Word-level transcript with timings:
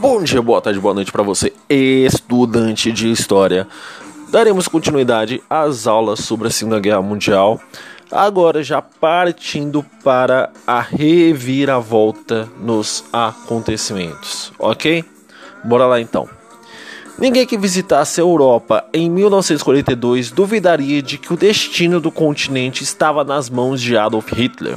Bom 0.00 0.22
dia, 0.22 0.40
boa 0.40 0.60
tarde, 0.60 0.78
boa 0.78 0.94
noite 0.94 1.10
para 1.10 1.24
você, 1.24 1.52
estudante 1.68 2.92
de 2.92 3.10
história. 3.10 3.66
Daremos 4.30 4.68
continuidade 4.68 5.42
às 5.50 5.88
aulas 5.88 6.20
sobre 6.20 6.46
a 6.46 6.50
Segunda 6.52 6.78
Guerra 6.78 7.02
Mundial, 7.02 7.60
agora 8.08 8.62
já 8.62 8.80
partindo 8.80 9.84
para 10.04 10.52
a 10.64 10.80
reviravolta 10.80 12.48
nos 12.60 13.04
acontecimentos, 13.12 14.52
ok? 14.56 15.04
Bora 15.64 15.86
lá 15.86 16.00
então. 16.00 16.28
Ninguém 17.18 17.44
que 17.44 17.58
visitasse 17.58 18.20
a 18.20 18.22
Europa 18.22 18.84
em 18.94 19.10
1942 19.10 20.30
duvidaria 20.30 21.02
de 21.02 21.18
que 21.18 21.34
o 21.34 21.36
destino 21.36 22.00
do 22.00 22.12
continente 22.12 22.84
estava 22.84 23.24
nas 23.24 23.50
mãos 23.50 23.82
de 23.82 23.96
Adolf 23.96 24.30
Hitler. 24.32 24.76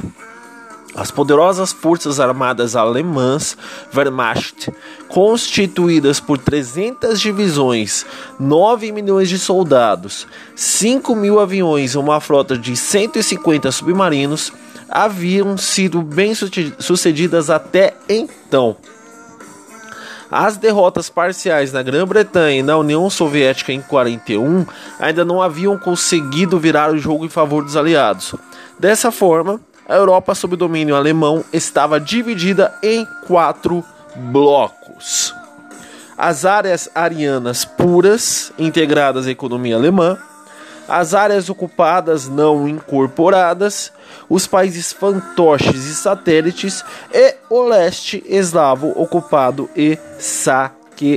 As 0.94 1.10
poderosas 1.10 1.72
forças 1.72 2.20
armadas 2.20 2.76
alemãs 2.76 3.56
Wehrmacht, 3.94 4.70
constituídas 5.08 6.20
por 6.20 6.36
300 6.36 7.18
divisões, 7.18 8.04
9 8.38 8.92
milhões 8.92 9.28
de 9.30 9.38
soldados, 9.38 10.26
5 10.54 11.16
mil 11.16 11.40
aviões 11.40 11.94
e 11.94 11.98
uma 11.98 12.20
frota 12.20 12.58
de 12.58 12.76
150 12.76 13.72
submarinos, 13.72 14.52
haviam 14.88 15.56
sido 15.56 16.02
bem 16.02 16.34
sucedidas 16.78 17.48
até 17.48 17.94
então. 18.06 18.76
As 20.30 20.56
derrotas 20.58 21.08
parciais 21.08 21.72
na 21.72 21.82
Grã-Bretanha 21.82 22.60
e 22.60 22.62
na 22.62 22.76
União 22.76 23.08
Soviética 23.08 23.72
em 23.72 23.80
41 23.80 24.66
ainda 24.98 25.24
não 25.24 25.42
haviam 25.42 25.78
conseguido 25.78 26.58
virar 26.58 26.90
o 26.90 26.98
jogo 26.98 27.24
em 27.24 27.30
favor 27.30 27.62
dos 27.64 27.76
aliados. 27.76 28.34
Dessa 28.78 29.10
forma, 29.10 29.60
a 29.92 29.96
Europa 29.96 30.34
sob 30.34 30.56
domínio 30.56 30.96
alemão 30.96 31.44
estava 31.52 32.00
dividida 32.00 32.74
em 32.82 33.06
quatro 33.26 33.84
blocos. 34.16 35.34
As 36.16 36.46
áreas 36.46 36.88
arianas 36.94 37.66
puras, 37.66 38.54
integradas 38.58 39.26
à 39.26 39.30
economia 39.30 39.76
alemã, 39.76 40.16
as 40.88 41.12
áreas 41.12 41.50
ocupadas 41.50 42.26
não 42.26 42.66
incorporadas, 42.66 43.92
os 44.30 44.46
países 44.46 44.94
fantoches 44.94 45.84
e 45.84 45.94
satélites 45.94 46.82
e 47.12 47.34
o 47.50 47.62
leste 47.62 48.24
eslavo 48.26 48.94
ocupado 48.96 49.68
e 49.76 49.98
saqueado. 50.18 51.12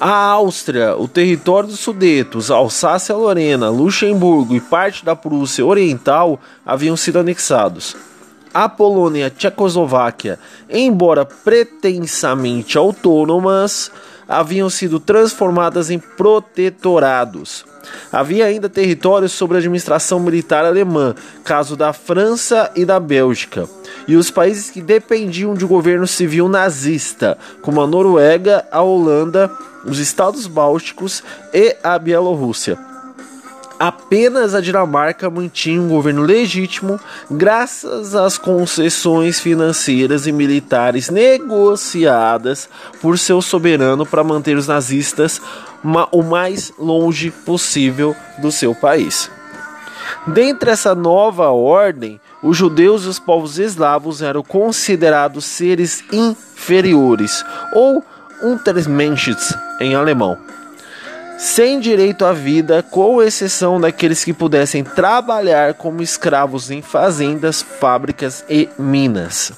A 0.00 0.28
Áustria, 0.30 0.96
o 0.96 1.08
território 1.08 1.68
dos 1.68 1.80
Sudetos, 1.80 2.52
Alsácia-Lorena, 2.52 3.68
Luxemburgo 3.68 4.54
e 4.54 4.60
parte 4.60 5.04
da 5.04 5.16
Prússia 5.16 5.66
Oriental 5.66 6.38
haviam 6.64 6.96
sido 6.96 7.18
anexados. 7.18 7.96
A 8.54 8.68
Polônia 8.68 9.22
e 9.22 9.24
a 9.24 9.30
Tchecoslováquia, 9.30 10.38
embora 10.70 11.24
pretensamente 11.24 12.78
autônomas, 12.78 13.90
haviam 14.28 14.70
sido 14.70 15.00
transformadas 15.00 15.90
em 15.90 15.98
protetorados. 15.98 17.64
Havia 18.12 18.46
ainda 18.46 18.68
territórios 18.68 19.32
sob 19.32 19.56
a 19.56 19.58
administração 19.58 20.20
militar 20.20 20.64
alemã, 20.64 21.12
caso 21.42 21.74
da 21.74 21.92
França 21.92 22.70
e 22.76 22.84
da 22.84 23.00
Bélgica, 23.00 23.68
e 24.06 24.14
os 24.14 24.30
países 24.30 24.70
que 24.70 24.80
dependiam 24.80 25.54
de 25.54 25.64
governo 25.64 26.06
civil 26.06 26.48
nazista, 26.48 27.36
como 27.62 27.80
a 27.80 27.86
Noruega, 27.86 28.64
a 28.70 28.80
Holanda, 28.80 29.50
os 29.88 29.98
Estados 29.98 30.46
Bálticos 30.46 31.22
e 31.52 31.76
a 31.82 31.98
Bielorrússia. 31.98 32.78
Apenas 33.78 34.56
a 34.56 34.60
Dinamarca 34.60 35.30
mantinha 35.30 35.80
um 35.80 35.88
governo 35.88 36.22
legítimo 36.22 36.98
graças 37.30 38.12
às 38.12 38.36
concessões 38.36 39.38
financeiras 39.38 40.26
e 40.26 40.32
militares 40.32 41.10
negociadas 41.10 42.68
por 43.00 43.16
seu 43.16 43.40
soberano 43.40 44.04
para 44.04 44.24
manter 44.24 44.56
os 44.56 44.66
nazistas 44.66 45.40
o 46.10 46.22
mais 46.24 46.72
longe 46.76 47.30
possível 47.30 48.16
do 48.38 48.50
seu 48.50 48.74
país. 48.74 49.30
Dentre 50.26 50.70
essa 50.70 50.92
nova 50.92 51.50
ordem, 51.50 52.20
os 52.42 52.56
judeus 52.56 53.04
e 53.04 53.08
os 53.08 53.20
povos 53.20 53.60
eslavos 53.60 54.22
eram 54.22 54.42
considerados 54.42 55.44
seres 55.44 56.02
inferiores 56.12 57.44
ou 57.72 58.04
Untermenschs 58.42 59.54
em 59.80 59.94
alemão, 59.94 60.38
sem 61.38 61.78
direito 61.78 62.24
à 62.24 62.32
vida, 62.32 62.82
com 62.82 63.22
exceção 63.22 63.80
daqueles 63.80 64.24
que 64.24 64.32
pudessem 64.32 64.82
trabalhar 64.82 65.74
como 65.74 66.02
escravos 66.02 66.70
em 66.70 66.82
fazendas, 66.82 67.62
fábricas 67.62 68.44
e 68.48 68.68
minas. 68.76 69.52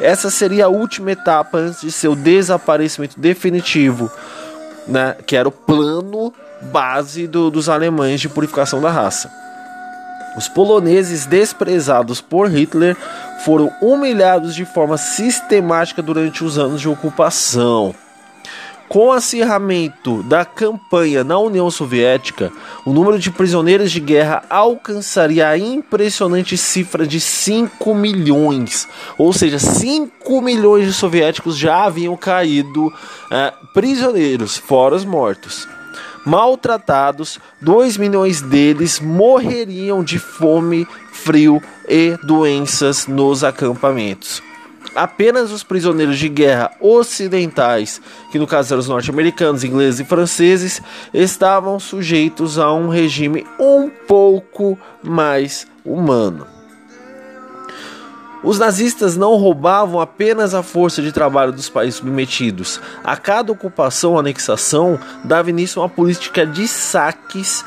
Essa 0.00 0.30
seria 0.30 0.66
a 0.66 0.68
última 0.68 1.10
etapa 1.10 1.58
antes 1.58 1.80
de 1.80 1.90
seu 1.90 2.14
desaparecimento 2.14 3.18
definitivo, 3.18 4.10
né, 4.86 5.16
que 5.26 5.34
era 5.34 5.48
o 5.48 5.52
plano 5.52 6.32
base 6.62 7.26
do, 7.26 7.50
dos 7.50 7.68
alemães 7.68 8.20
de 8.20 8.28
purificação 8.28 8.80
da 8.80 8.90
raça. 8.90 9.30
Os 10.36 10.48
poloneses 10.48 11.26
desprezados 11.26 12.20
por 12.20 12.48
Hitler 12.48 12.96
foram 13.44 13.72
humilhados 13.80 14.54
de 14.54 14.64
forma 14.64 14.96
sistemática 14.96 16.02
durante 16.02 16.42
os 16.42 16.58
anos 16.58 16.80
de 16.80 16.88
ocupação. 16.88 17.94
Com 18.94 19.08
o 19.08 19.12
acirramento 19.12 20.22
da 20.22 20.44
campanha 20.44 21.24
na 21.24 21.36
União 21.36 21.68
Soviética, 21.68 22.52
o 22.86 22.92
número 22.92 23.18
de 23.18 23.28
prisioneiros 23.28 23.90
de 23.90 23.98
guerra 23.98 24.44
alcançaria 24.48 25.48
a 25.48 25.58
impressionante 25.58 26.56
cifra 26.56 27.04
de 27.04 27.18
5 27.18 27.92
milhões. 27.92 28.86
Ou 29.18 29.32
seja, 29.32 29.58
5 29.58 30.40
milhões 30.40 30.86
de 30.86 30.92
soviéticos 30.92 31.58
já 31.58 31.86
haviam 31.86 32.16
caído 32.16 32.88
é, 33.32 33.52
prisioneiros, 33.72 34.56
fora 34.56 34.94
os 34.94 35.04
mortos. 35.04 35.66
Maltratados, 36.24 37.40
2 37.60 37.96
milhões 37.96 38.40
deles 38.42 39.00
morreriam 39.00 40.04
de 40.04 40.20
fome, 40.20 40.86
frio 41.10 41.60
e 41.88 42.16
doenças 42.22 43.08
nos 43.08 43.42
acampamentos 43.42 44.40
apenas 44.94 45.50
os 45.50 45.62
prisioneiros 45.62 46.18
de 46.18 46.28
guerra 46.28 46.70
ocidentais, 46.80 48.00
que 48.30 48.38
no 48.38 48.46
caso 48.46 48.72
eram 48.72 48.80
os 48.80 48.88
norte-americanos, 48.88 49.64
ingleses 49.64 50.00
e 50.00 50.04
franceses, 50.04 50.82
estavam 51.12 51.78
sujeitos 51.80 52.58
a 52.58 52.72
um 52.72 52.88
regime 52.88 53.46
um 53.58 53.88
pouco 53.88 54.78
mais 55.02 55.66
humano. 55.84 56.46
Os 58.44 58.58
nazistas 58.58 59.16
não 59.16 59.36
roubavam 59.36 59.98
apenas 59.98 60.54
a 60.54 60.62
força 60.62 61.00
de 61.00 61.10
trabalho 61.10 61.50
dos 61.50 61.70
países 61.70 61.94
submetidos. 61.94 62.78
A 63.02 63.16
cada 63.16 63.50
ocupação 63.50 64.12
ou 64.12 64.18
anexação 64.18 65.00
dava 65.24 65.48
início 65.48 65.80
a 65.80 65.84
uma 65.84 65.88
política 65.88 66.44
de 66.44 66.68
saques 66.68 67.64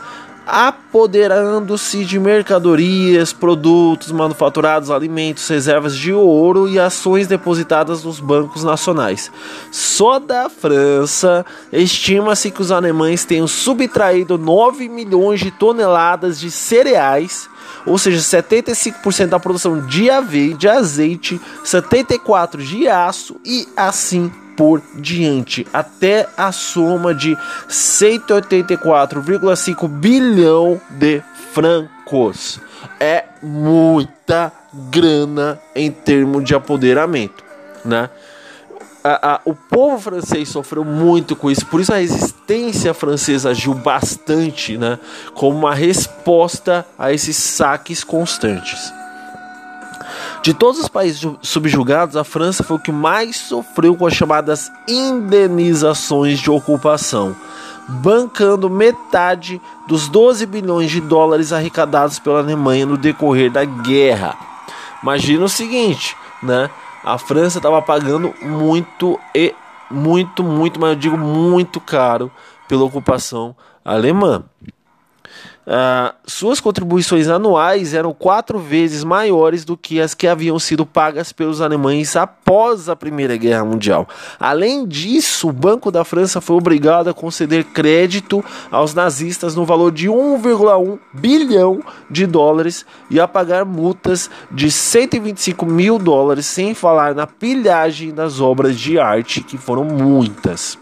apoderando-se 0.47 2.05
de 2.05 2.17
mercadorias, 2.17 3.33
produtos 3.33 4.13
manufaturados, 4.13 4.89
alimentos, 4.89 5.45
reservas 5.49 5.95
de 5.95 6.13
ouro 6.13 6.69
e 6.69 6.79
ações 6.79 7.27
depositadas 7.27 8.05
nos 8.05 8.21
bancos 8.21 8.63
nacionais. 8.63 9.29
Só 9.69 10.19
da 10.19 10.49
França, 10.49 11.45
estima-se 11.71 12.49
que 12.49 12.61
os 12.61 12.71
alemães 12.71 13.25
tenham 13.25 13.45
subtraído 13.45 14.37
9 14.37 14.87
milhões 14.87 15.41
de 15.41 15.51
toneladas 15.51 16.39
de 16.39 16.49
cereais 16.49 17.49
ou 17.85 17.97
seja, 17.97 18.19
75% 18.19 19.27
da 19.27 19.39
produção 19.39 19.85
de 19.85 20.09
aveia, 20.09 20.53
de 20.53 20.67
azeite, 20.67 21.39
74% 21.63 22.57
de 22.57 22.87
aço 22.87 23.37
e 23.45 23.67
assim 23.75 24.31
por 24.57 24.81
diante, 24.95 25.65
até 25.71 26.27
a 26.35 26.51
soma 26.51 27.13
de 27.13 27.37
184,5 27.69 29.87
bilhão 29.87 30.81
de 30.89 31.21
francos. 31.53 32.59
É 32.99 33.23
muita 33.41 34.51
grana 34.91 35.57
em 35.75 35.91
termos 35.91 36.43
de 36.43 36.55
apoderamento, 36.55 37.43
né? 37.85 38.09
A, 39.03 39.41
o 39.45 39.53
povo 39.53 39.99
francês 39.99 40.49
sofreu 40.49 40.83
muito 40.83 41.33
com 41.33 41.49
isso, 41.49 41.65
por 41.67 41.79
isso 41.79 41.93
a 41.93 41.97
resistência 41.97 42.93
francesa 42.93 43.51
agiu 43.51 43.73
bastante, 43.73 44.77
né, 44.77 44.99
como 45.33 45.57
uma 45.57 45.73
resposta 45.73 46.85
a 46.99 47.13
esses 47.13 47.37
saques 47.37 48.03
constantes. 48.03 48.91
De 50.41 50.53
todos 50.53 50.79
os 50.79 50.87
países 50.87 51.21
subjugados, 51.41 52.15
a 52.15 52.23
França 52.23 52.63
foi 52.63 52.77
o 52.77 52.81
que 52.81 52.91
mais 52.91 53.37
sofreu 53.37 53.95
com 53.95 54.05
as 54.05 54.13
chamadas 54.13 54.71
indenizações 54.87 56.39
de 56.39 56.49
ocupação, 56.49 57.35
bancando 57.87 58.69
metade 58.69 59.61
dos 59.87 60.07
12 60.07 60.45
bilhões 60.45 60.91
de 60.91 61.01
dólares 61.01 61.51
arrecadados 61.51 62.19
pela 62.19 62.39
Alemanha 62.39 62.85
no 62.85 62.97
decorrer 62.97 63.51
da 63.51 63.65
guerra. 63.65 64.37
Imagina 65.01 65.45
o 65.45 65.49
seguinte, 65.49 66.15
né? 66.41 66.69
A 67.03 67.17
França 67.17 67.59
estava 67.59 67.81
pagando 67.81 68.33
muito 68.41 69.19
e 69.33 69.53
muito, 69.89 70.43
muito, 70.43 70.79
mas 70.79 70.89
eu 70.91 70.95
digo 70.95 71.17
muito 71.17 71.79
caro 71.79 72.31
pela 72.67 72.83
ocupação 72.83 73.55
alemã. 73.83 74.43
Uh, 75.67 76.15
suas 76.25 76.61
contribuições 76.61 77.27
anuais 77.27 77.93
eram 77.93 78.13
quatro 78.13 78.57
vezes 78.57 79.03
maiores 79.03 79.65
do 79.65 79.75
que 79.75 79.99
as 79.99 80.13
que 80.13 80.25
haviam 80.25 80.57
sido 80.57 80.85
pagas 80.85 81.33
pelos 81.33 81.59
alemães 81.59 82.15
após 82.15 82.87
a 82.87 82.95
Primeira 82.95 83.35
Guerra 83.35 83.65
Mundial. 83.65 84.07
Além 84.39 84.87
disso, 84.87 85.49
o 85.49 85.51
Banco 85.51 85.91
da 85.91 86.05
França 86.05 86.39
foi 86.39 86.55
obrigado 86.55 87.09
a 87.09 87.13
conceder 87.13 87.65
crédito 87.65 88.41
aos 88.71 88.93
nazistas 88.93 89.55
no 89.55 89.65
valor 89.65 89.91
de 89.91 90.07
1,1 90.07 90.97
bilhão 91.11 91.81
de 92.09 92.25
dólares 92.25 92.85
e 93.09 93.19
a 93.19 93.27
pagar 93.27 93.65
multas 93.65 94.29
de 94.49 94.71
125 94.71 95.65
mil 95.65 95.99
dólares, 95.99 96.45
sem 96.45 96.73
falar 96.73 97.13
na 97.13 97.27
pilhagem 97.27 98.13
das 98.13 98.39
obras 98.39 98.79
de 98.79 98.97
arte, 98.97 99.43
que 99.43 99.57
foram 99.57 99.83
muitas. 99.83 100.77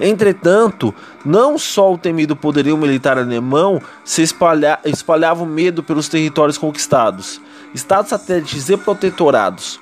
Entretanto, 0.00 0.94
não 1.24 1.58
só 1.58 1.92
o 1.92 1.98
temido 1.98 2.34
poderio 2.34 2.76
militar 2.76 3.18
alemão 3.18 3.80
se 4.04 4.22
espalha, 4.22 4.78
espalhava 4.84 5.42
o 5.42 5.46
medo 5.46 5.82
pelos 5.82 6.08
territórios 6.08 6.56
conquistados, 6.56 7.40
estados 7.74 8.08
satélites 8.08 8.70
e 8.70 8.76
protetorados. 8.76 9.78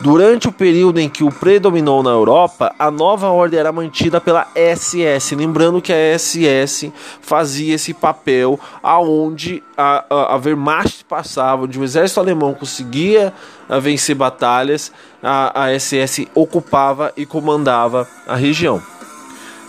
Durante 0.00 0.48
o 0.48 0.52
período 0.52 0.98
em 0.98 1.08
que 1.08 1.22
o 1.24 1.30
predominou 1.30 2.02
na 2.02 2.10
Europa, 2.10 2.74
a 2.78 2.90
nova 2.90 3.28
ordem 3.28 3.58
era 3.58 3.72
mantida 3.72 4.20
pela 4.20 4.46
SS. 4.54 5.34
Lembrando 5.34 5.80
que 5.80 5.92
a 5.92 6.18
SS 6.18 6.92
fazia 7.20 7.76
esse 7.76 7.94
papel 7.94 8.58
aonde 8.82 9.62
a, 9.76 10.04
a, 10.10 10.34
a 10.34 10.36
Wehrmacht 10.36 11.04
passava, 11.04 11.62
onde 11.62 11.78
o 11.78 11.84
exército 11.84 12.20
alemão 12.20 12.52
conseguia 12.52 13.32
a, 13.68 13.78
vencer 13.78 14.16
batalhas, 14.16 14.92
a, 15.22 15.64
a 15.64 15.78
SS 15.78 16.28
ocupava 16.34 17.12
e 17.16 17.24
comandava 17.24 18.06
a 18.26 18.34
região. 18.34 18.82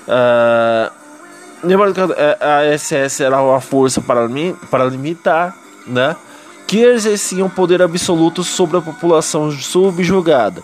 Uh, 0.08 0.92
lembrando 1.64 1.94
que 1.94 2.02
a, 2.02 2.78
SS 2.78 3.24
era 3.24 3.42
uma 3.42 3.60
força 3.60 4.02
paramilitar, 4.70 5.56
né? 5.88 6.16
Que 6.68 6.82
exercia 6.82 7.46
um 7.46 7.50
poder 7.50 7.82
absoluto 7.82 8.44
sobre 8.44 8.78
a 8.78 8.82
população 8.82 9.52
subjugada. 9.52 10.64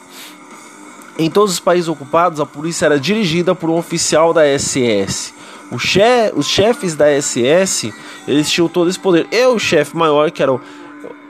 Em 1.17 1.29
todos 1.29 1.53
os 1.53 1.59
países 1.59 1.88
ocupados, 1.88 2.39
a 2.39 2.45
polícia 2.45 2.85
era 2.85 2.99
dirigida 2.99 3.53
por 3.53 3.69
um 3.69 3.77
oficial 3.77 4.33
da 4.33 4.41
SS. 4.57 5.33
Che 5.77 6.31
os 6.35 6.47
chefes 6.47 6.95
da 6.95 7.05
SS, 7.21 7.94
eles 8.27 8.49
tinham 8.49 8.67
todo 8.67 8.89
esse 8.89 8.99
poder. 8.99 9.27
E 9.31 9.45
o 9.45 9.57
chefe 9.57 9.95
maior, 9.95 10.29
que 10.31 10.41
era 10.41 10.51
o 10.51 10.61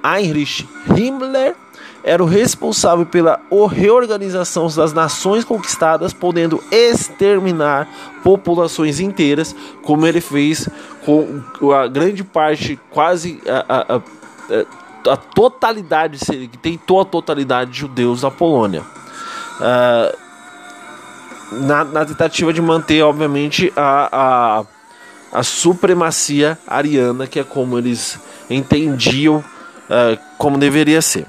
Heinrich 0.04 0.68
Himmler, 0.96 1.56
era 2.04 2.24
o 2.24 2.26
responsável 2.26 3.06
pela 3.06 3.40
reorganização 3.70 4.68
das 4.68 4.94
nações 4.94 5.44
conquistadas, 5.44 6.14
podendo 6.14 6.64
exterminar 6.72 7.88
populações 8.24 9.00
inteiras, 9.00 9.56
como 9.84 10.06
ele 10.08 10.22
fez 10.22 10.68
com 11.06 11.72
a 11.74 11.88
grande 11.88 12.24
parte, 12.24 12.80
quase 12.90 13.42
a, 13.48 13.96
a, 13.96 13.96
a, 13.98 15.12
a 15.14 15.18
totalidade, 15.18 16.20
que 16.48 16.58
tentou 16.58 17.02
a 17.02 17.06
totalidade 17.06 17.72
de 17.72 17.80
judeus 17.80 18.22
da 18.22 18.32
Polônia. 18.32 18.82
Uh, 19.60 20.32
na, 21.52 21.84
na, 21.84 22.06
tentativa 22.06 22.54
de 22.54 22.62
manter, 22.62 23.02
obviamente, 23.04 23.72
a, 23.76 24.64
a, 25.34 25.40
a 25.40 25.44
supremacia 25.44 26.58
ariana, 26.66 27.28
que 27.28 27.40
é 27.40 27.44
como 27.44 27.78
eles 27.78 28.20
entendiam 28.50 29.38
uh, 29.38 30.18
como 30.38 30.58
deveria 30.58 31.02
ser. 31.02 31.26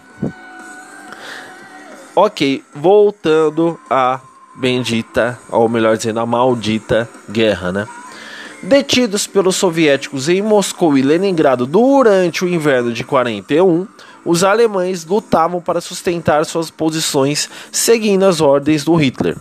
Ok, 2.14 2.62
voltando 2.74 3.80
à 3.88 4.20
bendita, 4.54 5.38
ou 5.48 5.66
melhor 5.66 5.96
dizendo, 5.96 6.20
a 6.20 6.26
maldita 6.26 7.08
guerra, 7.30 7.72
né? 7.72 7.88
Detidos 8.62 9.26
pelos 9.26 9.56
soviéticos 9.56 10.28
em 10.28 10.42
Moscou 10.42 10.98
e 10.98 11.00
Leningrado 11.00 11.66
durante 11.66 12.44
o 12.44 12.48
inverno 12.48 12.92
de 12.92 13.02
41, 13.02 13.88
os 14.26 14.44
alemães 14.44 15.06
lutavam 15.06 15.58
para 15.58 15.80
sustentar 15.80 16.44
suas 16.44 16.70
posições 16.70 17.48
seguindo 17.72 18.24
as 18.24 18.42
ordens 18.42 18.84
do 18.84 18.94
Hitler. 18.94 19.38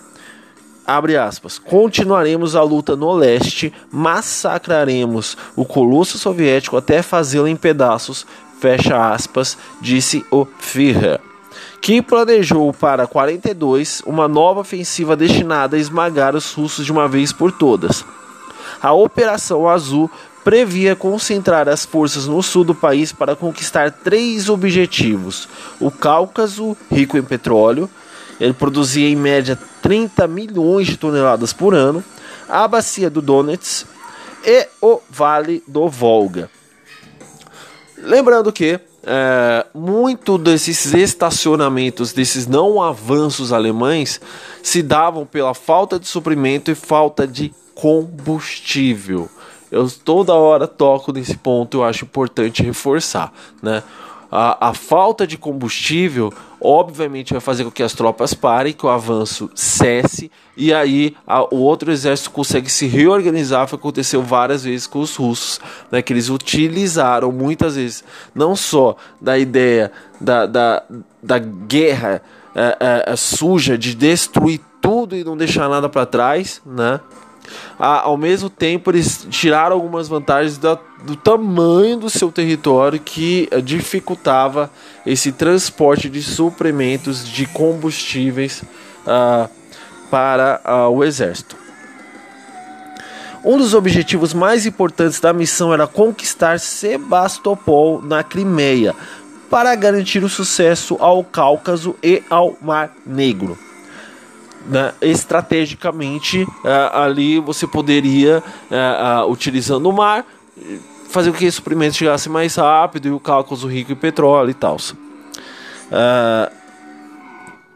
Abre 0.88 1.18
aspas. 1.18 1.60
Continuaremos 1.60 2.56
a 2.56 2.64
luta 2.64 2.96
no 2.96 3.12
leste, 3.12 3.74
massacraremos 3.92 5.38
o 5.58 5.66
colosso 5.66 6.18
soviético 6.18 6.78
até 6.78 7.02
fazê-lo 7.02 7.50
em 7.50 7.56
pedaços. 7.58 8.26
Fecha 8.62 9.12
aspas, 9.12 9.58
disse 9.82 10.26
o 10.32 10.48
Führer 10.58 11.20
que 11.82 12.00
planejou 12.00 12.72
para 12.72 13.08
42 13.08 14.04
uma 14.06 14.28
nova 14.28 14.60
ofensiva 14.60 15.16
destinada 15.16 15.76
a 15.76 15.80
esmagar 15.80 16.36
os 16.36 16.54
russos 16.54 16.86
de 16.86 16.92
uma 16.92 17.08
vez 17.08 17.34
por 17.34 17.52
todas. 17.52 18.06
A 18.80 18.94
Operação 18.94 19.68
Azul 19.68 20.10
previa 20.44 20.96
concentrar 20.96 21.68
as 21.68 21.84
forças 21.84 22.28
no 22.28 22.42
sul 22.44 22.64
do 22.64 22.76
país 22.76 23.12
para 23.12 23.36
conquistar 23.36 23.92
três 23.92 24.48
objetivos: 24.48 25.50
o 25.80 25.90
Cáucaso, 25.90 26.78
rico 26.92 27.18
em 27.18 27.24
petróleo, 27.24 27.90
ele 28.40 28.54
produzia 28.54 29.10
em 29.10 29.16
média 29.16 29.58
30 29.82 30.28
milhões 30.28 30.86
de 30.86 30.98
toneladas 30.98 31.52
por 31.52 31.74
ano, 31.74 32.04
a 32.48 32.68
bacia 32.68 33.10
do 33.10 33.22
Donetsk 33.22 33.88
e 34.46 34.68
o 34.80 35.00
Vale 35.10 35.64
do 35.68 35.90
Volga. 35.90 36.50
Lembrando 37.98 38.52
que 38.52 38.80
é, 39.04 39.66
muito 39.74 40.38
desses 40.38 40.94
estacionamentos, 40.94 42.14
desses 42.14 42.48
não 42.48 42.82
avanços 42.82 43.52
alemães, 43.52 44.22
se 44.62 44.82
davam 44.82 45.26
pela 45.26 45.54
falta 45.54 46.00
de 46.00 46.08
suprimento 46.08 46.70
e 46.70 46.76
falta 46.76 47.28
de 47.28 47.54
combustível. 47.74 49.30
Eu 49.72 49.90
toda 49.90 50.34
hora 50.34 50.68
toco 50.68 51.14
nesse 51.14 51.38
ponto, 51.38 51.78
eu 51.78 51.84
acho 51.84 52.06
importante 52.06 52.62
reforçar, 52.62 53.34
né? 53.62 53.82
A, 54.32 54.70
a 54.70 54.74
falta 54.74 55.28
de 55.28 55.38
combustível, 55.38 56.34
obviamente, 56.62 57.34
vai 57.34 57.42
fazer 57.42 57.66
com 57.66 57.72
que 57.72 57.84
as 57.84 57.94
tropas 57.94 58.34
parem, 58.34 58.72
que 58.72 58.86
o 58.86 58.90
avanço 58.90 59.52
cesse, 59.54 60.32
e 60.56 60.74
aí 60.74 61.18
a, 61.28 61.44
o 61.54 61.58
outro 61.58 61.92
exército 61.92 62.32
consegue 62.32 62.70
se 62.70 62.88
reorganizar. 62.88 63.68
Foi 63.68 63.78
aconteceu 63.78 64.22
várias 64.24 64.64
vezes 64.64 64.88
com 64.88 65.00
os 65.00 65.16
russos, 65.16 65.60
né, 65.92 66.02
que 66.02 66.14
eles 66.14 66.30
utilizaram 66.30 67.32
muitas 67.32 67.76
vezes, 67.76 68.04
não 68.34 68.56
só 68.56 68.96
da 69.20 69.38
ideia 69.38 69.92
da, 70.20 70.46
da, 70.46 70.84
da 71.22 71.38
guerra 71.38 72.22
é, 72.56 73.04
é, 73.08 73.16
suja, 73.16 73.78
de 73.78 73.96
destruir 73.96 74.62
tudo 74.82 75.16
e 75.16 75.24
não 75.24 75.36
deixar 75.36 75.70
nada 75.70 75.90
para 75.90 76.06
trás, 76.06 76.62
né? 76.66 77.00
Ao 77.78 78.18
mesmo 78.18 78.50
tempo 78.50 78.92
eles 78.92 79.26
tiraram 79.30 79.76
algumas 79.76 80.08
vantagens 80.08 80.58
da, 80.58 80.78
do 81.04 81.16
tamanho 81.16 81.98
do 81.98 82.10
seu 82.10 82.32
território 82.32 83.00
que 83.00 83.48
eh, 83.52 83.62
dificultava 83.62 84.70
esse 85.06 85.32
transporte 85.32 86.10
de 86.10 86.22
suprimentos 86.22 87.28
de 87.28 87.46
combustíveis 87.46 88.64
ah, 89.08 89.50
para 90.10 90.62
ah, 90.64 90.90
o 90.90 91.04
exército. 91.04 91.56
Um 93.44 93.58
dos 93.58 93.74
objetivos 93.74 94.34
mais 94.36 94.68
importantes 94.68 95.20
da 95.20 95.34
missão 95.34 95.74
era 95.74 95.88
conquistar 95.88 96.60
Sebastopol 96.60 98.00
na 98.02 98.24
Crimeia, 98.24 98.94
para 99.50 99.74
garantir 99.76 100.24
o 100.24 100.30
sucesso 100.30 100.96
ao 101.00 101.24
Cáucaso 101.24 101.96
e 102.02 102.24
ao 102.30 102.56
Mar 102.62 102.96
Negro 103.06 103.58
né, 104.66 104.94
estrategicamente 105.02 106.44
uh, 106.44 106.94
ali 106.94 107.40
você 107.40 107.66
poderia, 107.66 108.44
uh, 108.70 109.26
uh, 109.26 109.32
utilizando 109.32 109.90
o 109.90 109.94
mar, 109.94 110.26
fazer 111.10 111.32
com 111.32 111.38
que 111.38 111.48
os 111.48 111.56
suprimentos 111.56 111.98
chegassem 111.98 112.32
mais 112.32 112.56
rápido 112.56 113.08
e 113.08 113.12
o 113.12 113.20
Cáucaso 113.20 113.68
rico 113.68 113.92
em 113.92 113.96
petróleo 113.96 114.50
e 114.50 114.54
tal. 114.54 114.78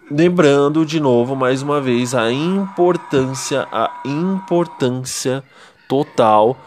lembrando 0.10 0.86
de 0.86 1.00
novo, 1.00 1.36
mais 1.36 1.62
uma 1.62 1.82
vez, 1.82 2.13
a 2.13 2.32
importância, 2.32 3.68
a 3.72 3.92
importância 4.06 5.44
total 5.88 6.58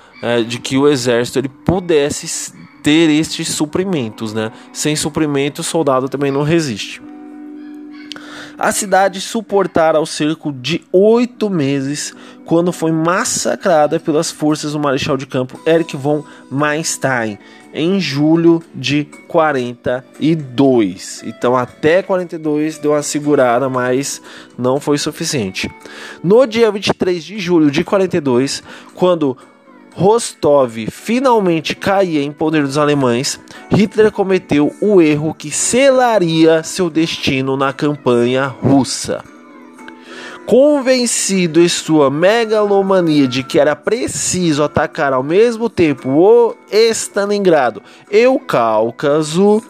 de 0.46 0.58
que 0.58 0.76
o 0.76 0.88
exército 0.88 1.38
ele 1.38 1.48
pudesse 1.48 2.52
ter 2.82 3.08
estes 3.10 3.48
suprimentos, 3.48 4.34
né? 4.34 4.50
Sem 4.72 4.96
suprimento, 4.96 5.60
o 5.60 5.64
soldado 5.64 6.08
também 6.08 6.32
não 6.32 6.42
resiste. 6.42 7.00
A 8.58 8.72
cidade 8.72 9.20
suportara 9.20 10.00
o 10.00 10.06
cerco 10.06 10.52
de 10.52 10.84
oito 10.90 11.48
meses 11.48 12.12
quando 12.44 12.72
foi 12.72 12.90
massacrada 12.90 14.00
pelas 14.00 14.32
forças 14.32 14.72
do 14.72 14.80
Marechal 14.80 15.16
de 15.16 15.26
Campo 15.26 15.60
Erich 15.64 15.96
von 15.96 16.24
Manstein 16.50 17.38
em 17.72 18.00
julho 18.00 18.60
de 18.74 19.04
42. 19.28 21.22
Então 21.24 21.56
até 21.56 22.02
42 22.02 22.78
deu 22.78 22.90
uma 22.90 23.02
segurada, 23.02 23.68
mas 23.68 24.20
não 24.58 24.80
foi 24.80 24.98
suficiente. 24.98 25.70
No 26.24 26.44
dia 26.44 26.72
23 26.72 27.22
de 27.22 27.38
julho 27.38 27.70
de 27.70 27.84
42, 27.84 28.64
quando 28.92 29.36
Rostov 29.94 30.72
finalmente 30.90 31.74
caía 31.74 32.22
em 32.22 32.30
poder 32.30 32.62
dos 32.62 32.78
alemães, 32.78 33.40
Hitler 33.70 34.12
cometeu 34.12 34.74
o 34.80 35.02
erro 35.02 35.34
que 35.34 35.50
selaria 35.50 36.62
seu 36.62 36.88
destino 36.88 37.56
na 37.56 37.72
campanha 37.72 38.46
russa. 38.46 39.24
Convencido 40.46 41.60
em 41.60 41.68
sua 41.68 42.10
megalomania 42.10 43.28
de 43.28 43.42
que 43.42 43.58
era 43.58 43.76
preciso 43.76 44.62
atacar 44.62 45.12
ao 45.12 45.22
mesmo 45.22 45.68
tempo 45.68 46.08
o 46.08 46.54
Stalingrado 46.70 47.82
e 48.10 48.26
o 48.26 48.38
Cáucaso, 48.38 49.62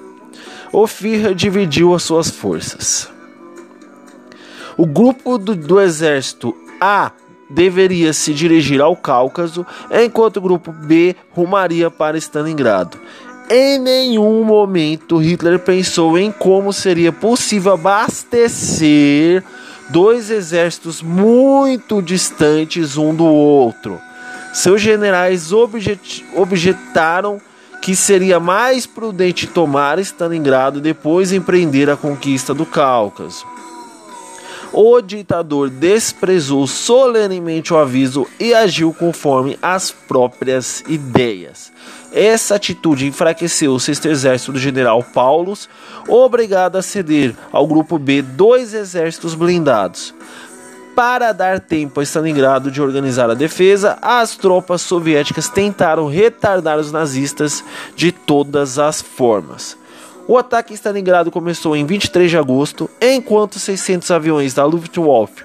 Ofirra 0.73 1.35
dividiu 1.35 1.95
as 1.95 2.03
suas 2.03 2.31
forças. 2.31 3.11
O 4.77 4.87
grupo 4.87 5.39
do, 5.39 5.57
do 5.57 5.81
exército 5.81 6.55
A 6.81 7.11
deveria 7.49 8.13
se 8.13 8.35
dirigir 8.35 8.81
ao 8.81 8.97
Cáucaso, 8.97 9.67
enquanto 9.91 10.37
o 10.39 10.43
grupo 10.43 10.73
B 10.73 11.17
rumaria 11.31 11.91
para 11.91 12.19
Stalingrado. 12.19 12.99
Em 13.51 13.79
nenhum 13.79 14.45
momento 14.45 15.17
Hitler 15.17 15.59
pensou 15.59 16.19
em 16.19 16.31
como 16.31 16.73
seria 16.73 17.11
possível 17.11 17.73
abastecer 17.73 19.43
dois 19.89 20.31
exércitos 20.31 21.01
muito 21.01 22.03
distantes 22.03 22.99
um 22.99 23.15
do 23.15 23.25
outro. 23.25 23.99
Seus 24.53 24.83
generais 24.83 25.53
objet 25.53 26.25
objetaram 26.35 27.41
que 27.81 27.97
seria 27.97 28.39
mais 28.39 28.87
prudente 28.87 29.47
tomar 29.47 29.99
Stalingrado 29.99 30.79
e 30.79 30.83
depois 30.83 31.33
empreender 31.33 31.89
a 31.89 31.97
conquista 31.97 32.53
do 32.53 32.67
Cáucaso. 32.67 33.47
O 34.73 35.01
ditador 35.01 35.71
desprezou 35.71 36.67
solenemente 36.67 37.73
o 37.73 37.79
aviso 37.79 38.27
e 38.39 38.53
agiu 38.53 38.93
conforme 38.93 39.59
as 39.63 39.91
próprias 39.91 40.85
ideias. 40.87 41.73
Essa 42.13 42.57
atitude 42.57 43.07
enfraqueceu 43.07 43.73
o 43.73 43.81
sexto 43.81 44.09
exército 44.09 44.53
do 44.53 44.59
general 44.59 45.03
Paulus, 45.03 45.69
obrigado 46.07 46.77
a 46.77 46.83
ceder 46.83 47.35
ao 47.51 47.67
grupo 47.67 47.99
B 47.99 48.23
dois 48.23 48.75
exércitos 48.75 49.35
blindados. 49.35 50.15
Para 50.95 51.33
dar 51.33 51.61
tempo 51.61 52.01
a 52.01 52.03
Stalingrado 52.03 52.71
de 52.71 52.83
organizar 52.83 53.31
a 53.31 53.35
defesa, 53.35 53.99
as 54.03 54.37
tropas 54.37 54.83
soviéticas 54.83 55.49
tentaram 55.49 56.09
retardar 56.09 56.79
os 56.79 56.91
nazistas 56.91 57.63
de 57.95 58.11
todas 58.11 58.79
as 58.79 59.01
formas. 59.01 59.79
O 60.29 60.37
ataque 60.37 60.75
em 60.75 60.77
Stalingrado 60.77 61.31
começou 61.31 61.75
em 61.75 61.87
23 61.87 62.31
de 62.31 62.37
agosto, 62.37 62.91
enquanto 63.01 63.59
600 63.59 64.11
aviões 64.11 64.53
da 64.53 64.63
Luftwaffe 64.63 65.43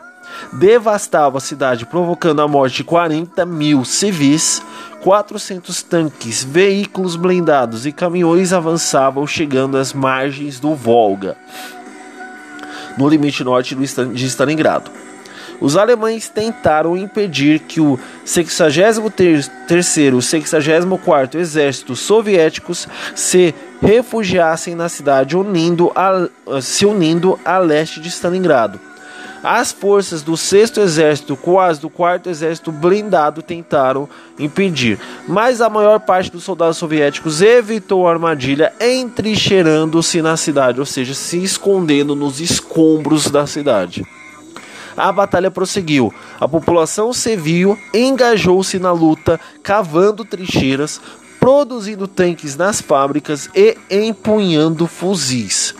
devastavam 0.51 1.37
a 1.37 1.39
cidade, 1.39 1.85
provocando 1.85 2.41
a 2.41 2.47
morte 2.49 2.77
de 2.77 2.83
40 2.83 3.45
mil 3.45 3.85
civis. 3.85 4.61
400 5.01 5.83
tanques, 5.83 6.43
veículos 6.43 7.15
blindados 7.15 7.85
e 7.85 7.93
caminhões 7.93 8.51
avançavam, 8.51 9.25
chegando 9.25 9.77
às 9.77 9.93
margens 9.93 10.59
do 10.61 10.75
Volga, 10.75 11.35
no 12.97 13.09
limite 13.09 13.43
norte 13.43 13.75
de 13.75 14.25
Stalingrado. 14.25 14.89
Os 15.63 15.77
alemães 15.77 16.27
tentaram 16.27 16.97
impedir 16.97 17.59
que 17.59 17.79
o 17.79 17.97
63º 18.25 20.15
e 20.15 20.17
64º 20.17 21.35
exércitos 21.35 22.01
soviéticos 22.01 22.85
se 23.15 23.55
refugiassem 23.81 24.75
na 24.75 24.89
cidade, 24.89 25.37
unindo 25.37 25.89
a, 25.95 26.27
se 26.61 26.85
unindo 26.85 27.39
a 27.45 27.57
leste 27.59 28.01
de 28.01 28.09
Stalingrado. 28.09 28.77
As 29.41 29.71
forças 29.71 30.21
do 30.21 30.35
6 30.35 30.75
Exército 30.77 31.39
as 31.57 31.79
do 31.79 31.89
4 31.89 32.29
Exército 32.29 32.69
blindado 32.69 33.41
tentaram 33.41 34.09
impedir, 34.37 34.99
mas 35.25 35.61
a 35.61 35.69
maior 35.69 36.01
parte 36.01 36.29
dos 36.29 36.43
soldados 36.43 36.75
soviéticos 36.75 37.41
evitou 37.41 38.05
a 38.05 38.11
armadilha, 38.11 38.73
entrincheirando-se 38.81 40.21
na 40.21 40.35
cidade, 40.35 40.81
ou 40.81 40.85
seja, 40.85 41.13
se 41.13 41.41
escondendo 41.41 42.17
nos 42.17 42.41
escombros 42.41 43.31
da 43.31 43.47
cidade. 43.47 44.03
A 44.95 45.11
batalha 45.11 45.49
prosseguiu. 45.49 46.13
A 46.39 46.47
população 46.47 47.13
civil 47.13 47.77
engajou-se 47.93 48.77
na 48.79 48.91
luta, 48.91 49.39
cavando 49.61 50.23
trincheiras, 50.25 51.01
produzindo 51.39 52.07
tanques 52.07 52.55
nas 52.55 52.79
fábricas 52.79 53.49
e 53.55 53.77
empunhando 53.89 54.87
fuzis. 54.87 55.75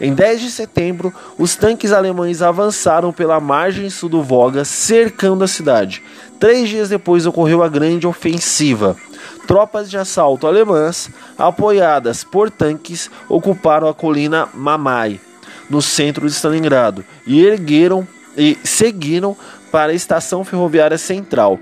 Em 0.00 0.12
10 0.12 0.40
de 0.40 0.50
setembro, 0.50 1.14
os 1.38 1.56
tanques 1.56 1.92
alemães 1.92 2.42
avançaram 2.42 3.12
pela 3.12 3.40
margem 3.40 3.88
sul 3.88 4.08
do 4.08 4.22
Volga, 4.22 4.64
cercando 4.64 5.42
a 5.42 5.48
cidade. 5.48 6.02
Três 6.38 6.68
dias 6.68 6.88
depois 6.90 7.24
ocorreu 7.24 7.62
a 7.62 7.68
grande 7.68 8.06
ofensiva. 8.06 8.96
Tropas 9.46 9.88
de 9.88 9.96
assalto 9.96 10.46
alemãs, 10.46 11.08
apoiadas 11.38 12.24
por 12.24 12.50
tanques, 12.50 13.10
ocuparam 13.28 13.88
a 13.88 13.94
colina 13.94 14.48
Mamai, 14.52 15.18
no 15.70 15.80
centro 15.80 16.26
de 16.26 16.34
Stalingrado, 16.34 17.04
e 17.26 17.42
ergueram 17.42 18.06
e 18.36 18.58
seguiram 18.64 19.36
para 19.70 19.92
a 19.92 19.94
estação 19.94 20.44
ferroviária 20.44 20.98
central 20.98 21.58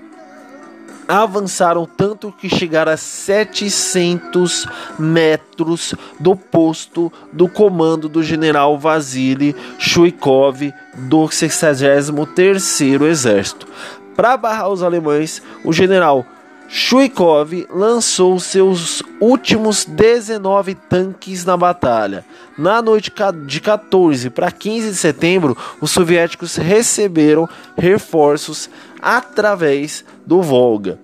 avançaram 1.06 1.86
tanto 1.86 2.32
que 2.32 2.48
chegaram 2.48 2.92
a 2.92 2.96
700 2.96 4.66
metros 4.98 5.94
do 6.18 6.34
posto 6.34 7.12
do 7.32 7.48
comando 7.48 8.08
do 8.08 8.22
general 8.22 8.78
Vasily 8.78 9.54
Chuikov 9.78 10.72
do 10.94 11.24
63º 11.24 13.02
Exército. 13.02 13.66
Para 14.16 14.36
barrar 14.36 14.68
os 14.68 14.82
alemães, 14.82 15.42
o 15.64 15.72
general 15.72 16.24
Chuikov 16.76 17.52
lançou 17.70 18.40
seus 18.40 19.00
últimos 19.20 19.84
19 19.84 20.74
tanques 20.74 21.44
na 21.44 21.56
batalha. 21.56 22.24
Na 22.58 22.82
noite 22.82 23.12
de 23.46 23.60
14 23.60 24.28
para 24.28 24.50
15 24.50 24.90
de 24.90 24.96
setembro, 24.96 25.56
os 25.80 25.92
soviéticos 25.92 26.56
receberam 26.56 27.48
reforços 27.78 28.68
através 29.00 30.04
do 30.26 30.42
Volga. 30.42 30.98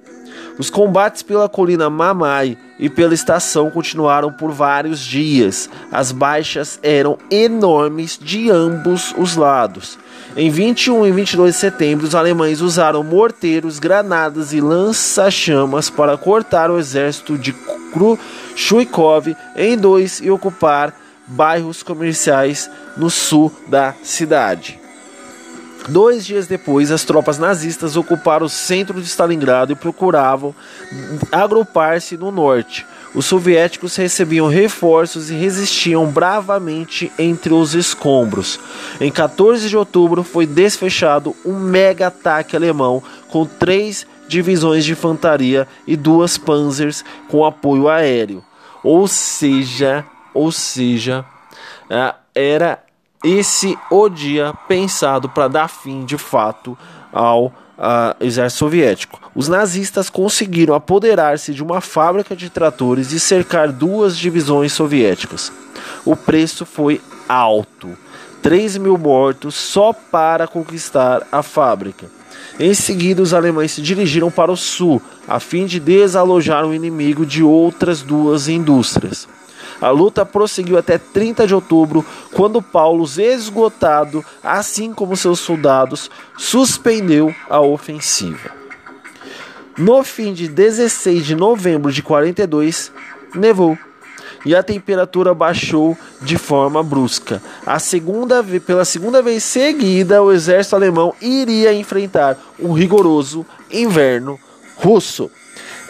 Os 0.58 0.68
combates 0.70 1.22
pela 1.22 1.48
colina 1.48 1.88
Mamai 1.88 2.56
e 2.78 2.88
pela 2.88 3.14
estação 3.14 3.70
continuaram 3.70 4.32
por 4.32 4.50
vários 4.50 5.00
dias. 5.00 5.68
As 5.90 6.12
baixas 6.12 6.78
eram 6.82 7.18
enormes 7.30 8.18
de 8.20 8.50
ambos 8.50 9.14
os 9.16 9.36
lados. 9.36 9.98
Em 10.36 10.50
21 10.50 11.06
e 11.06 11.12
22 11.12 11.54
de 11.54 11.60
setembro, 11.60 12.06
os 12.06 12.14
alemães 12.14 12.60
usaram 12.60 13.02
morteiros, 13.02 13.78
granadas 13.78 14.52
e 14.52 14.60
lança-chamas 14.60 15.90
para 15.90 16.16
cortar 16.16 16.70
o 16.70 16.78
exército 16.78 17.36
de 17.36 17.52
Khrushchev 17.92 19.36
em 19.56 19.76
dois 19.76 20.20
e 20.20 20.30
ocupar 20.30 20.94
bairros 21.26 21.82
comerciais 21.82 22.70
no 22.96 23.10
sul 23.10 23.52
da 23.68 23.94
cidade. 24.02 24.79
Dois 25.88 26.24
dias 26.24 26.46
depois, 26.46 26.90
as 26.90 27.04
tropas 27.04 27.38
nazistas 27.38 27.96
ocuparam 27.96 28.46
o 28.46 28.50
centro 28.50 29.00
de 29.00 29.06
Stalingrado 29.06 29.72
e 29.72 29.76
procuravam 29.76 30.54
agrupar-se 31.32 32.16
no 32.16 32.30
norte. 32.30 32.86
Os 33.14 33.26
soviéticos 33.26 33.96
recebiam 33.96 34.46
reforços 34.46 35.30
e 35.30 35.34
resistiam 35.34 36.06
bravamente 36.06 37.10
entre 37.18 37.52
os 37.52 37.74
escombros. 37.74 38.60
Em 39.00 39.10
14 39.10 39.68
de 39.68 39.76
outubro 39.76 40.22
foi 40.22 40.46
desfechado 40.46 41.34
um 41.44 41.58
mega 41.58 42.06
ataque 42.06 42.54
alemão 42.54 43.02
com 43.28 43.44
três 43.44 44.06
divisões 44.28 44.84
de 44.84 44.92
infantaria 44.92 45.66
e 45.86 45.96
duas 45.96 46.38
panzers 46.38 47.04
com 47.28 47.44
apoio 47.44 47.88
aéreo. 47.88 48.44
Ou 48.84 49.08
seja, 49.08 50.04
ou 50.32 50.52
seja, 50.52 51.24
é, 51.90 52.14
era 52.32 52.78
esse 53.24 53.78
o 53.90 54.08
dia 54.08 54.54
pensado 54.66 55.28
para 55.28 55.48
dar 55.48 55.68
fim 55.68 56.04
de 56.04 56.16
fato 56.16 56.76
ao 57.12 57.46
uh, 57.46 57.52
exército 58.20 58.58
soviético. 58.58 59.20
Os 59.34 59.48
nazistas 59.48 60.08
conseguiram 60.08 60.74
apoderar-se 60.74 61.52
de 61.52 61.62
uma 61.62 61.80
fábrica 61.80 62.34
de 62.34 62.48
tratores 62.48 63.12
e 63.12 63.20
cercar 63.20 63.70
duas 63.72 64.16
divisões 64.16 64.72
soviéticas. 64.72 65.52
O 66.04 66.16
preço 66.16 66.64
foi 66.64 67.00
alto. 67.28 67.96
3 68.42 68.78
mil 68.78 68.96
mortos 68.96 69.54
só 69.54 69.92
para 69.92 70.46
conquistar 70.46 71.26
a 71.30 71.42
fábrica. 71.42 72.10
Em 72.58 72.72
seguida, 72.72 73.22
os 73.22 73.34
alemães 73.34 73.72
se 73.72 73.82
dirigiram 73.82 74.30
para 74.30 74.50
o 74.50 74.56
sul, 74.56 75.00
a 75.28 75.38
fim 75.38 75.66
de 75.66 75.78
desalojar 75.78 76.64
o 76.64 76.74
inimigo 76.74 77.26
de 77.26 77.42
outras 77.42 78.02
duas 78.02 78.48
indústrias. 78.48 79.28
A 79.80 79.90
luta 79.90 80.26
prosseguiu 80.26 80.76
até 80.76 80.98
30 80.98 81.46
de 81.46 81.54
outubro, 81.54 82.04
quando 82.32 82.60
Paulo, 82.60 83.04
esgotado, 83.18 84.24
assim 84.42 84.92
como 84.92 85.16
seus 85.16 85.40
soldados, 85.40 86.10
suspendeu 86.36 87.34
a 87.48 87.60
ofensiva. 87.60 88.50
No 89.78 90.02
fim 90.04 90.34
de 90.34 90.48
16 90.48 91.24
de 91.24 91.34
novembro 91.34 91.90
de 91.90 92.02
42, 92.02 92.92
nevou 93.34 93.78
e 94.44 94.54
a 94.54 94.62
temperatura 94.62 95.34
baixou 95.34 95.96
de 96.20 96.38
forma 96.38 96.82
brusca. 96.82 97.42
A 97.64 97.78
segunda, 97.78 98.42
pela 98.66 98.84
segunda 98.84 99.22
vez 99.22 99.42
seguida, 99.42 100.22
o 100.22 100.32
exército 100.32 100.76
alemão 100.76 101.14
iria 101.20 101.72
enfrentar 101.72 102.38
um 102.58 102.72
rigoroso 102.72 103.44
inverno 103.70 104.38
russo. 104.76 105.30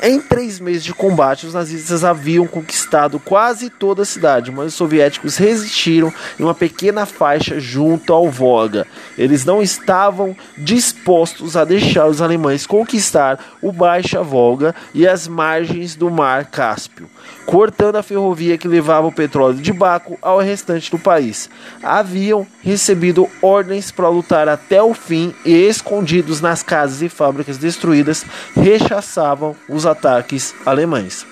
Em 0.02 0.18
três 0.18 0.58
meses 0.58 0.82
de 0.82 0.94
combate, 0.94 1.46
os 1.46 1.52
nazistas 1.52 2.04
haviam 2.04 2.46
conquistado 2.46 3.20
quase 3.20 3.68
toda 3.68 4.00
a 4.00 4.06
cidade, 4.06 4.50
mas 4.50 4.68
os 4.68 4.74
soviéticos 4.74 5.36
resistiram 5.36 6.10
em 6.38 6.42
uma 6.42 6.54
pequena 6.54 7.04
faixa 7.04 7.60
junto 7.60 8.10
ao 8.10 8.30
Volga. 8.30 8.86
Eles 9.18 9.44
não 9.44 9.60
estavam 9.60 10.34
dispostos 10.56 11.54
a 11.54 11.66
deixar 11.66 12.06
os 12.06 12.22
alemães 12.22 12.66
conquistar 12.66 13.38
o 13.60 13.70
Baixa 13.70 14.22
Volga 14.22 14.74
e 14.94 15.06
as 15.06 15.28
margens 15.28 15.94
do 15.94 16.10
Mar 16.10 16.46
Cáspio, 16.46 17.10
cortando 17.44 17.96
a 17.96 18.02
ferrovia 18.02 18.56
que 18.56 18.66
levava 18.66 19.06
o 19.06 19.12
petróleo 19.12 19.58
de 19.58 19.72
Baco 19.72 20.16
ao 20.22 20.38
restante 20.38 20.90
do 20.90 20.98
país. 20.98 21.50
Haviam 21.82 22.46
recebido 22.62 23.28
ordens 23.42 23.90
para 23.90 24.08
lutar 24.08 24.48
até 24.48 24.82
o 24.82 24.94
fim 24.94 25.34
e, 25.44 25.52
escondidos 25.52 26.40
nas 26.40 26.62
casas 26.62 27.02
e 27.02 27.08
fábricas 27.10 27.58
destruídas, 27.58 28.24
rechaçavam 28.54 29.54
os 29.68 29.89
ataques 29.90 30.54
alemães. 30.64 31.26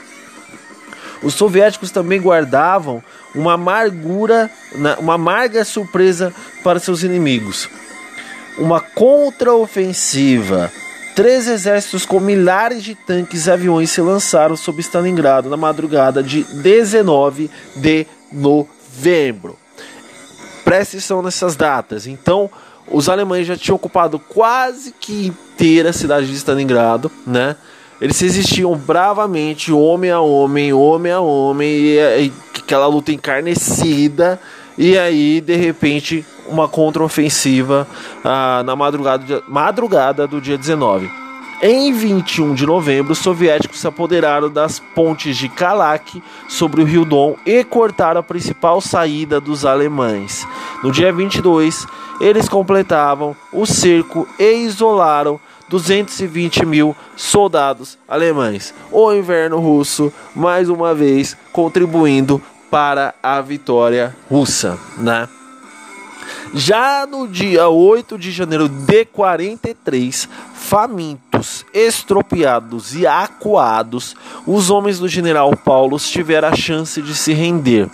Os 1.23 1.35
soviéticos 1.35 1.91
também 1.91 2.21
guardavam 2.21 3.03
uma 3.35 3.55
amargura, 3.55 4.51
uma 4.99 5.15
amarga 5.15 5.65
surpresa 5.65 6.33
para 6.63 6.79
seus 6.79 7.03
inimigos. 7.03 7.69
Uma 8.59 8.81
contraofensiva. 8.81 10.71
Três 11.15 11.49
exércitos 11.49 12.07
com 12.07 12.21
milhares 12.21 12.83
de 12.83 12.95
tanques 12.95 13.47
e 13.47 13.51
aviões 13.51 13.91
se 13.91 14.01
lançaram 14.01 14.57
sobre 14.57 14.83
Stalingrado 14.83 15.49
na 15.49 15.57
madrugada 15.57 16.23
de 16.23 16.45
19 16.45 17.51
de 17.75 18.07
novembro. 18.33 19.59
Preste 20.65 20.97
atenção 20.97 21.23
nessas 21.23 21.57
datas. 21.57 22.07
Então, 22.07 22.49
os 22.91 23.09
alemães 23.09 23.47
já 23.47 23.57
tinham 23.57 23.77
ocupado 23.77 24.19
quase 24.19 24.93
que 24.93 25.27
inteira 25.27 25.91
a 25.91 25.93
cidade 25.93 26.27
de 26.29 26.35
Stalingrado, 26.35 27.11
né? 27.27 27.57
Eles 28.01 28.21
resistiam 28.21 28.77
bravamente, 28.77 29.73
homem 29.73 30.11
a 30.11 30.21
homem, 30.21 30.73
homem 30.73 31.13
a 31.13 31.21
homem, 31.21 31.69
e, 31.69 31.99
e 31.99 32.33
aquela 32.57 32.87
luta 32.87 33.13
encarnecida. 33.13 34.41
E 34.77 34.97
aí, 34.97 35.41
de 35.41 35.57
repente, 35.57 36.25
uma 36.47 36.69
contraofensiva 36.69 37.87
ah, 38.25 38.63
na 38.65 38.77
madrugada, 38.77 39.43
madrugada 39.49 40.27
do 40.27 40.41
dia 40.41 40.57
19. 40.57 41.11
Em 41.61 41.93
21 41.93 42.55
de 42.55 42.65
novembro, 42.65 43.13
os 43.13 43.19
soviéticos 43.19 43.81
se 43.81 43.87
apoderaram 43.89 44.49
das 44.49 44.79
pontes 44.79 45.37
de 45.37 45.49
Kalak 45.49 46.23
sobre 46.49 46.81
o 46.81 46.85
Rio 46.85 47.05
Don 47.05 47.35
e 47.45 47.65
cortaram 47.65 48.21
a 48.21 48.23
principal 48.23 48.81
saída 48.81 49.41
dos 49.41 49.65
alemães. 49.65 50.47
No 50.85 50.93
dia 50.93 51.13
22, 51.13 51.85
eles 52.21 52.49
completavam 52.49 53.35
o 53.53 53.67
cerco 53.67 54.29
e 54.39 54.53
isolaram 54.59 55.41
220 55.69 56.65
mil 56.65 56.97
soldados 57.17 57.99
alemães. 58.09 58.75
O 58.91 59.13
inverno 59.13 59.59
russo, 59.59 60.13
mais 60.35 60.69
uma 60.69 60.95
vez, 60.95 61.37
contribuindo 61.53 62.41
para 62.71 63.15
a 63.23 63.41
vitória 63.41 64.15
russa, 64.29 64.79
né? 64.97 65.29
Já 66.55 67.07
no 67.07 67.29
dia 67.29 67.69
8 67.69 68.17
de 68.19 68.31
janeiro 68.31 68.69
de 68.69 69.05
43, 69.05 70.29
famintos, 70.55 71.65
estropiados 71.75 72.95
e 72.95 73.07
acuados, 73.07 74.17
os 74.47 74.71
homens 74.71 74.99
do 74.99 75.09
general 75.09 75.55
Paulo 75.57 75.99
tiveram 75.99 76.49
a 76.49 76.57
chance 76.57 77.03
de 77.03 77.15
se 77.15 77.35
render. 77.35 77.89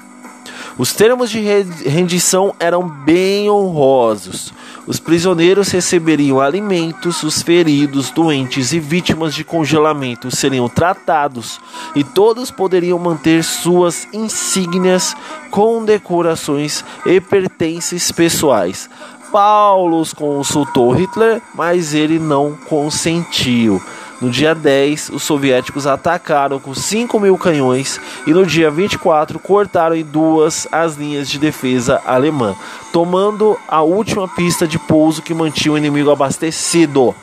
Os 0.76 0.92
termos 0.92 1.30
de 1.30 1.40
rendição 1.40 2.52
eram 2.58 2.88
bem 2.88 3.48
honrosos. 3.48 4.52
Os 4.86 4.98
prisioneiros 4.98 5.70
receberiam 5.70 6.40
alimentos, 6.40 7.22
os 7.22 7.40
feridos, 7.42 8.10
doentes 8.10 8.72
e 8.72 8.80
vítimas 8.80 9.34
de 9.34 9.44
congelamento 9.44 10.34
seriam 10.34 10.68
tratados 10.68 11.60
e 11.94 12.02
todos 12.02 12.50
poderiam 12.50 12.98
manter 12.98 13.44
suas 13.44 14.08
insígnias, 14.12 15.16
condecorações 15.48 16.84
e 17.06 17.20
pertences 17.20 18.10
pessoais. 18.10 18.90
Paulo 19.30 20.02
consultou 20.14 20.92
Hitler, 20.92 21.40
mas 21.54 21.94
ele 21.94 22.18
não 22.18 22.56
consentiu. 22.68 23.80
No 24.20 24.30
dia 24.30 24.54
10, 24.54 25.10
os 25.10 25.22
soviéticos 25.22 25.86
atacaram 25.86 26.58
com 26.58 26.74
5 26.74 27.18
mil 27.18 27.36
canhões 27.36 28.00
e 28.26 28.32
no 28.32 28.46
dia 28.46 28.70
24 28.70 29.38
cortaram 29.38 29.96
em 29.96 30.04
duas 30.04 30.68
as 30.70 30.94
linhas 30.94 31.28
de 31.28 31.38
defesa 31.38 32.00
alemã, 32.06 32.54
tomando 32.92 33.58
a 33.68 33.82
última 33.82 34.28
pista 34.28 34.66
de 34.66 34.78
pouso 34.78 35.20
que 35.20 35.34
mantinha 35.34 35.72
o 35.72 35.78
inimigo 35.78 36.10
abastecido. 36.10 37.14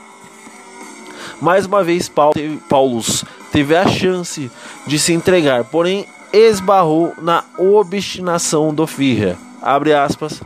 Mais 1.41 1.65
uma 1.65 1.83
vez, 1.83 2.11
Paulus 2.69 3.25
teve 3.51 3.75
a 3.75 3.87
chance 3.87 4.51
de 4.85 4.99
se 4.99 5.13
entregar, 5.13 5.63
porém 5.63 6.05
esbarrou 6.31 7.13
na 7.21 7.43
obstinação 7.57 8.73
do 8.73 8.85
Führer. 8.85 9.35
Abre 9.61 9.93
aspas 9.93 10.41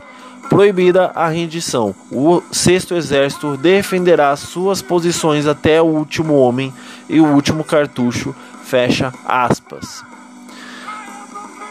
Proibida 0.48 1.10
a 1.14 1.28
rendição, 1.28 1.94
o 2.10 2.42
Sexto 2.50 2.94
Exército 2.94 3.56
defenderá 3.56 4.34
suas 4.36 4.80
posições 4.80 5.46
até 5.46 5.82
o 5.82 5.86
último 5.86 6.34
homem 6.34 6.72
e 7.08 7.20
o 7.20 7.26
último 7.26 7.64
cartucho. 7.64 8.34
Fecha 8.64 9.12
aspas. 9.24 10.02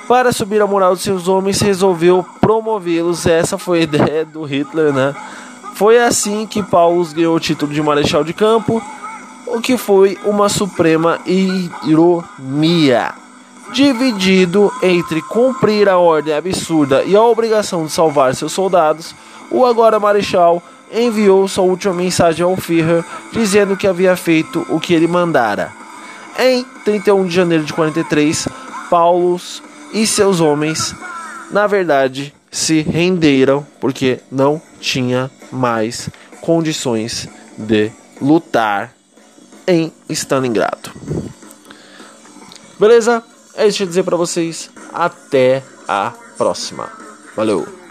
Para 0.07 0.31
subir 0.31 0.61
a 0.61 0.67
moral 0.67 0.93
dos 0.93 1.03
seus 1.03 1.27
homens, 1.27 1.59
resolveu 1.59 2.25
promovê-los. 2.39 3.25
Essa 3.25 3.57
foi 3.57 3.79
a 3.79 3.83
ideia 3.83 4.25
do 4.25 4.43
Hitler, 4.43 4.93
né? 4.93 5.15
Foi 5.73 5.99
assim 5.99 6.45
que 6.45 6.63
Paulo 6.63 7.05
ganhou 7.13 7.35
o 7.35 7.39
título 7.39 7.73
de 7.73 7.81
Marechal 7.81 8.23
de 8.23 8.33
Campo, 8.33 8.81
o 9.47 9.59
que 9.59 9.77
foi 9.77 10.17
uma 10.23 10.47
suprema 10.47 11.19
ironia 11.83 13.13
dividido 13.73 14.71
entre 14.81 15.21
cumprir 15.21 15.89
a 15.89 15.97
ordem 15.97 16.33
absurda 16.33 17.03
e 17.03 17.15
a 17.15 17.21
obrigação 17.21 17.85
de 17.85 17.91
salvar 17.91 18.35
seus 18.35 18.53
soldados, 18.53 19.15
o 19.51 19.65
agora 19.65 19.99
marechal 19.99 20.61
enviou 20.91 21.47
sua 21.47 21.63
última 21.63 21.93
mensagem 21.93 22.43
ao 22.43 22.55
Führer 22.55 23.03
dizendo 23.31 23.75
que 23.75 23.87
havia 23.87 24.15
feito 24.15 24.65
o 24.69 24.79
que 24.79 24.93
ele 24.93 25.07
mandara. 25.07 25.71
Em 26.37 26.63
31 26.83 27.27
de 27.27 27.35
janeiro 27.35 27.63
de 27.63 27.73
43, 27.73 28.47
Paulo 28.89 29.39
e 29.93 30.05
seus 30.05 30.39
homens, 30.39 30.93
na 31.51 31.67
verdade, 31.67 32.33
se 32.51 32.81
renderam 32.81 33.65
porque 33.79 34.19
não 34.31 34.61
tinha 34.79 35.31
mais 35.51 36.09
condições 36.41 37.27
de 37.57 37.91
lutar 38.21 38.93
em 39.67 39.91
Stalingrado. 40.09 40.91
Beleza? 42.79 43.23
É 43.57 43.67
isso 43.67 43.77
que 43.77 43.83
eu 43.83 43.87
dizer 43.87 44.03
para 44.03 44.17
vocês. 44.17 44.69
Até 44.93 45.63
a 45.87 46.13
próxima. 46.37 46.91
Valeu! 47.35 47.84